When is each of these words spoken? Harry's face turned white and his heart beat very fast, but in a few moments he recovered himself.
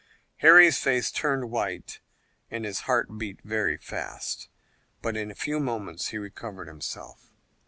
Harry's 0.37 0.79
face 0.79 1.11
turned 1.11 1.51
white 1.51 1.99
and 2.49 2.65
his 2.65 2.79
heart 2.89 3.19
beat 3.19 3.39
very 3.43 3.77
fast, 3.77 4.49
but 4.99 5.15
in 5.15 5.29
a 5.29 5.35
few 5.35 5.59
moments 5.59 6.07
he 6.07 6.17
recovered 6.17 6.67
himself. 6.67 7.29